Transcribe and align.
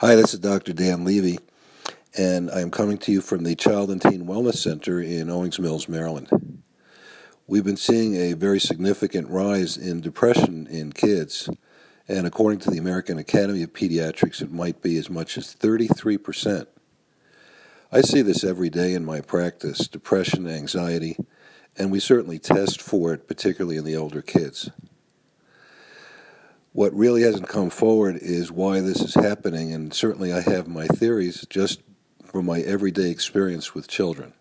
Hi, 0.00 0.14
this 0.14 0.34
is 0.34 0.40
Dr. 0.40 0.74
Dan 0.74 1.04
Levy, 1.04 1.38
and 2.18 2.50
I'm 2.50 2.70
coming 2.70 2.98
to 2.98 3.12
you 3.12 3.22
from 3.22 3.44
the 3.44 3.54
Child 3.54 3.90
and 3.90 4.02
Teen 4.02 4.26
Wellness 4.26 4.56
Center 4.56 5.00
in 5.00 5.30
Owings 5.30 5.58
Mills, 5.58 5.88
Maryland. 5.88 6.28
We've 7.46 7.64
been 7.64 7.78
seeing 7.78 8.14
a 8.14 8.34
very 8.34 8.60
significant 8.60 9.30
rise 9.30 9.78
in 9.78 10.02
depression 10.02 10.66
in 10.66 10.92
kids, 10.92 11.48
and 12.06 12.26
according 12.26 12.58
to 12.60 12.70
the 12.70 12.76
American 12.76 13.16
Academy 13.16 13.62
of 13.62 13.72
Pediatrics, 13.72 14.42
it 14.42 14.52
might 14.52 14.82
be 14.82 14.98
as 14.98 15.08
much 15.08 15.38
as 15.38 15.56
33%. 15.58 16.66
I 17.90 18.02
see 18.02 18.20
this 18.20 18.44
every 18.44 18.68
day 18.68 18.92
in 18.92 19.02
my 19.02 19.22
practice 19.22 19.88
depression, 19.88 20.46
anxiety, 20.46 21.16
and 21.78 21.90
we 21.90 22.00
certainly 22.00 22.38
test 22.38 22.82
for 22.82 23.14
it, 23.14 23.26
particularly 23.26 23.78
in 23.78 23.84
the 23.86 23.96
older 23.96 24.20
kids. 24.20 24.68
What 26.76 26.92
really 26.92 27.22
hasn't 27.22 27.48
come 27.48 27.70
forward 27.70 28.18
is 28.20 28.52
why 28.52 28.80
this 28.80 29.00
is 29.00 29.14
happening, 29.14 29.72
and 29.72 29.94
certainly 29.94 30.30
I 30.30 30.42
have 30.42 30.68
my 30.68 30.86
theories 30.86 31.46
just 31.48 31.80
from 32.22 32.44
my 32.44 32.60
everyday 32.60 33.08
experience 33.08 33.74
with 33.74 33.88
children. 33.88 34.34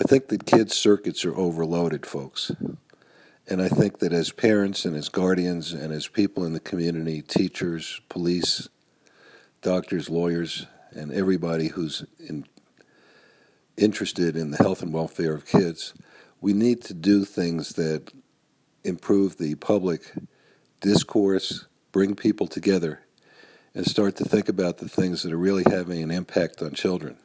I 0.00 0.02
think 0.02 0.26
that 0.30 0.46
kids' 0.46 0.74
circuits 0.74 1.24
are 1.24 1.36
overloaded, 1.36 2.06
folks. 2.06 2.50
And 3.46 3.62
I 3.62 3.68
think 3.68 4.00
that 4.00 4.12
as 4.12 4.32
parents 4.32 4.84
and 4.84 4.96
as 4.96 5.08
guardians 5.08 5.72
and 5.72 5.92
as 5.92 6.08
people 6.08 6.44
in 6.44 6.54
the 6.54 6.58
community, 6.58 7.22
teachers, 7.22 8.00
police, 8.08 8.68
doctors, 9.62 10.10
lawyers, 10.10 10.66
and 10.90 11.12
everybody 11.12 11.68
who's 11.68 12.04
in, 12.18 12.46
interested 13.76 14.34
in 14.34 14.50
the 14.50 14.56
health 14.56 14.82
and 14.82 14.92
welfare 14.92 15.34
of 15.34 15.46
kids, 15.46 15.94
we 16.40 16.52
need 16.52 16.82
to 16.82 16.94
do 16.94 17.24
things 17.24 17.74
that 17.74 18.12
improve 18.82 19.36
the 19.38 19.54
public 19.54 20.12
discourse, 20.86 21.66
bring 21.90 22.14
people 22.14 22.46
together, 22.46 23.00
and 23.74 23.84
start 23.84 24.14
to 24.14 24.24
think 24.24 24.48
about 24.48 24.78
the 24.78 24.88
things 24.88 25.24
that 25.24 25.32
are 25.32 25.36
really 25.36 25.64
having 25.68 26.00
an 26.00 26.12
impact 26.12 26.62
on 26.62 26.74
children. 26.74 27.16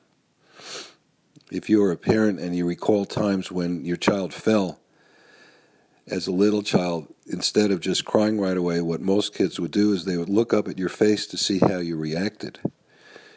If 1.51 1.69
you're 1.69 1.91
a 1.91 1.97
parent 1.97 2.39
and 2.39 2.55
you 2.55 2.65
recall 2.65 3.05
times 3.05 3.51
when 3.51 3.85
your 3.85 3.97
child 3.97 4.33
fell 4.33 4.79
as 6.07 6.25
a 6.25 6.31
little 6.31 6.63
child, 6.63 7.13
instead 7.27 7.69
of 7.69 7.81
just 7.81 8.03
crying 8.03 8.39
right 8.39 8.57
away, 8.57 8.81
what 8.81 8.99
most 8.99 9.35
kids 9.35 9.59
would 9.59 9.69
do 9.69 9.93
is 9.93 10.05
they 10.05 10.17
would 10.17 10.27
look 10.27 10.55
up 10.55 10.67
at 10.67 10.79
your 10.79 10.89
face 10.89 11.27
to 11.27 11.37
see 11.37 11.59
how 11.59 11.77
you 11.77 11.95
reacted. 11.95 12.57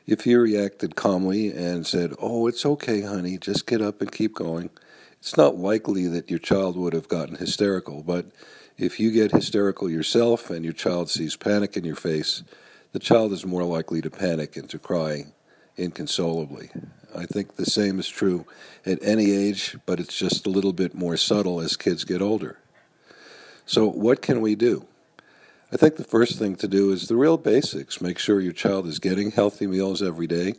If 0.07 0.27
you 0.27 0.41
reacted 0.41 0.97
calmly 0.97 1.53
and 1.53 1.87
said, 1.87 2.15
Oh, 2.19 2.47
it's 2.47 2.65
okay, 2.65 3.03
honey, 3.03 3.37
just 3.37 3.67
get 3.67 3.83
up 3.83 4.01
and 4.01 4.11
keep 4.11 4.35
going, 4.35 4.71
it's 5.25 5.39
not 5.39 5.57
likely 5.57 6.07
that 6.07 6.29
your 6.29 6.39
child 6.39 6.77
would 6.77 6.93
have 6.93 7.09
gotten 7.09 7.37
hysterical, 7.37 8.03
but 8.03 8.27
if 8.77 9.01
you 9.01 9.11
get 9.11 9.31
hysterical 9.31 9.89
yourself 9.89 10.51
and 10.51 10.63
your 10.63 10.75
child 10.75 11.09
sees 11.09 11.35
panic 11.35 11.79
in 11.79 11.85
your 11.85 11.97
face, 11.97 12.43
the 12.93 12.99
child 12.99 13.33
is 13.33 13.47
more 13.47 13.65
likely 13.65 14.03
to 14.03 14.11
panic 14.11 14.55
and 14.55 14.69
to 14.69 14.79
cry 14.79 15.25
inconsolably. 15.79 16.69
I 17.17 17.25
think 17.25 17.57
the 17.57 17.65
same 17.65 17.99
is 17.99 18.07
true 18.07 18.45
at 18.85 18.99
any 19.01 19.33
age, 19.33 19.79
but 19.87 19.99
it's 19.99 20.15
just 20.15 20.47
a 20.47 20.51
little 20.51 20.75
bit 20.75 20.95
more 20.95 21.17
subtle 21.17 21.59
as 21.59 21.75
kids 21.75 22.05
get 22.05 22.21
older. 22.21 22.59
So, 23.65 23.89
what 23.89 24.21
can 24.21 24.43
we 24.43 24.55
do? 24.55 24.87
I 25.73 25.79
think 25.79 25.97
the 25.97 26.05
first 26.05 26.39
thing 26.39 26.55
to 26.57 26.69
do 26.69 26.93
is 26.93 27.09
the 27.09 27.17
real 27.17 27.39
basics. 27.39 28.03
Make 28.03 28.19
sure 28.19 28.43
your 28.43 28.53
child 28.53 28.87
is 28.87 28.99
getting 28.99 29.31
healthy 29.31 29.67
meals 29.67 30.03
every 30.03 30.27
day. 30.27 30.57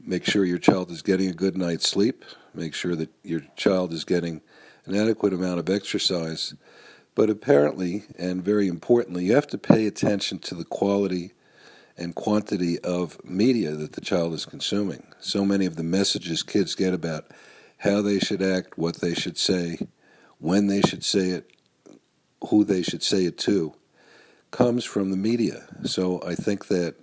Make 0.00 0.24
sure 0.24 0.44
your 0.44 0.58
child 0.58 0.90
is 0.90 1.02
getting 1.02 1.28
a 1.28 1.34
good 1.34 1.56
night's 1.56 1.88
sleep. 1.88 2.24
Make 2.54 2.74
sure 2.74 2.96
that 2.96 3.10
your 3.22 3.42
child 3.56 3.92
is 3.92 4.04
getting 4.04 4.40
an 4.86 4.94
adequate 4.94 5.32
amount 5.32 5.58
of 5.58 5.68
exercise 5.68 6.54
but 7.18 7.30
apparently, 7.30 8.04
and 8.16 8.44
very 8.44 8.68
importantly, 8.68 9.24
you 9.24 9.34
have 9.34 9.48
to 9.48 9.58
pay 9.58 9.88
attention 9.88 10.38
to 10.38 10.54
the 10.54 10.64
quality 10.64 11.32
and 11.96 12.14
quantity 12.14 12.78
of 12.78 13.18
media 13.24 13.72
that 13.72 13.94
the 13.94 14.00
child 14.00 14.34
is 14.34 14.46
consuming. 14.46 15.02
So 15.18 15.44
many 15.44 15.66
of 15.66 15.74
the 15.74 15.82
messages 15.82 16.44
kids 16.44 16.76
get 16.76 16.94
about 16.94 17.32
how 17.78 18.02
they 18.02 18.20
should 18.20 18.40
act, 18.40 18.78
what 18.78 19.00
they 19.00 19.14
should 19.14 19.36
say, 19.36 19.88
when 20.38 20.68
they 20.68 20.80
should 20.80 21.04
say 21.04 21.30
it, 21.30 21.50
who 22.50 22.62
they 22.62 22.82
should 22.82 23.02
say 23.02 23.24
it 23.24 23.36
to, 23.38 23.74
comes 24.52 24.84
from 24.84 25.10
the 25.10 25.16
media. 25.16 25.66
So 25.82 26.22
I 26.24 26.36
think 26.36 26.68
that 26.68 26.94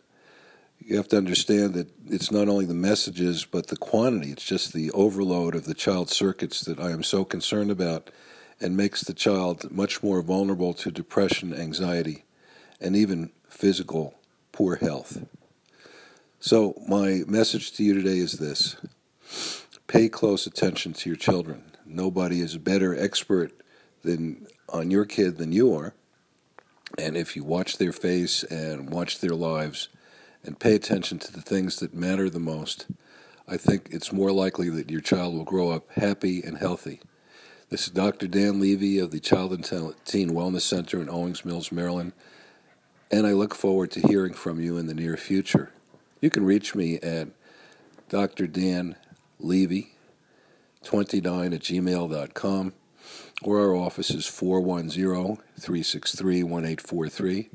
you 0.85 0.97
have 0.97 1.07
to 1.07 1.17
understand 1.17 1.73
that 1.73 1.89
it's 2.05 2.31
not 2.31 2.47
only 2.47 2.65
the 2.65 2.75
messages, 2.75 3.43
but 3.43 3.67
the 3.67 3.75
quantity. 3.75 4.31
It's 4.31 4.45
just 4.45 4.71
the 4.71 4.91
overload 4.91 5.55
of 5.55 5.65
the 5.65 5.73
child 5.73 6.11
circuits 6.11 6.61
that 6.61 6.79
I 6.79 6.91
am 6.91 7.01
so 7.01 7.25
concerned 7.25 7.71
about 7.71 8.11
and 8.61 8.77
makes 8.77 9.01
the 9.01 9.15
child 9.15 9.71
much 9.71 10.03
more 10.03 10.21
vulnerable 10.21 10.75
to 10.75 10.91
depression, 10.91 11.55
anxiety, 11.55 12.23
and 12.79 12.95
even 12.95 13.31
physical 13.49 14.19
poor 14.51 14.75
health. 14.75 15.25
So, 16.39 16.79
my 16.87 17.23
message 17.27 17.73
to 17.73 17.83
you 17.83 17.95
today 17.95 18.19
is 18.19 18.33
this 18.33 18.75
pay 19.87 20.07
close 20.07 20.45
attention 20.45 20.93
to 20.93 21.09
your 21.09 21.17
children. 21.17 21.63
Nobody 21.83 22.41
is 22.41 22.53
a 22.53 22.59
better 22.59 22.95
expert 22.95 23.51
than 24.03 24.45
on 24.69 24.91
your 24.91 25.05
kid 25.05 25.37
than 25.37 25.51
you 25.51 25.73
are. 25.75 25.95
And 26.99 27.17
if 27.17 27.35
you 27.35 27.43
watch 27.43 27.77
their 27.79 27.91
face 27.91 28.43
and 28.43 28.91
watch 28.91 29.19
their 29.19 29.31
lives 29.31 29.89
and 30.45 30.59
pay 30.59 30.75
attention 30.75 31.19
to 31.19 31.31
the 31.31 31.41
things 31.41 31.77
that 31.77 31.93
matter 31.93 32.29
the 32.29 32.39
most, 32.39 32.87
I 33.47 33.57
think 33.57 33.89
it's 33.91 34.13
more 34.13 34.31
likely 34.31 34.69
that 34.69 34.89
your 34.89 35.01
child 35.01 35.33
will 35.33 35.43
grow 35.43 35.69
up 35.71 35.91
happy 35.93 36.41
and 36.41 36.57
healthy. 36.57 37.01
This 37.69 37.87
is 37.87 37.93
Dr. 37.93 38.27
Dan 38.27 38.59
Levy 38.59 38.99
of 38.99 39.11
the 39.11 39.19
Child 39.19 39.53
and 39.53 39.95
Teen 40.05 40.29
Wellness 40.31 40.61
Center 40.61 41.01
in 41.01 41.09
Owings 41.09 41.43
Mills, 41.43 41.71
Maryland, 41.71 42.13
and 43.11 43.25
I 43.25 43.33
look 43.33 43.55
forward 43.55 43.91
to 43.91 44.07
hearing 44.07 44.33
from 44.33 44.59
you 44.59 44.77
in 44.77 44.87
the 44.87 44.93
near 44.93 45.17
future. 45.17 45.71
You 46.21 46.29
can 46.29 46.45
reach 46.45 46.75
me 46.75 46.99
at 46.99 47.29
Dr. 48.09 48.47
Dan 48.47 48.95
Levy 49.39 49.95
29 50.83 51.53
at 51.53 51.61
gmail.com 51.61 52.73
or 53.43 53.59
our 53.59 53.75
office 53.75 54.11
is 54.11 54.25
410 54.25 55.37
363 55.59 56.43
1843. 56.43 57.49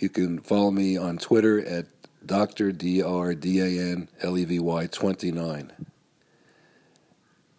You 0.00 0.08
can 0.08 0.40
follow 0.40 0.70
me 0.70 0.96
on 0.96 1.18
Twitter 1.18 1.62
at 1.62 1.84
Dr. 2.24 2.72
D 2.72 3.02
R 3.02 3.34
D 3.34 3.60
A 3.60 3.92
N 3.92 4.08
L 4.22 4.38
E 4.38 4.46
V 4.46 4.58
Y 4.58 4.86
29. 4.86 5.72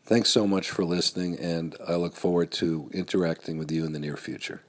Thanks 0.05 0.29
so 0.29 0.47
much 0.47 0.71
for 0.71 0.83
listening, 0.83 1.37
and 1.39 1.75
I 1.87 1.95
look 1.95 2.15
forward 2.15 2.51
to 2.53 2.89
interacting 2.93 3.59
with 3.59 3.71
you 3.71 3.85
in 3.85 3.93
the 3.93 3.99
near 3.99 4.17
future. 4.17 4.63